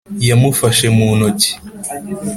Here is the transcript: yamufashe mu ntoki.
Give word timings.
yamufashe 0.27 0.85
mu 0.97 1.07
ntoki. 1.19 1.51